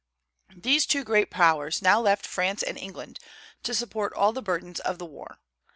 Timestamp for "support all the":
3.75-4.41